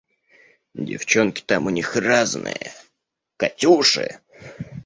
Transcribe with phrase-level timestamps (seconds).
[0.73, 2.71] Девчонки там у них разные…
[3.37, 4.19] Катюши!